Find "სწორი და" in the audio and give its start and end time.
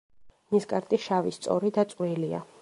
1.37-1.85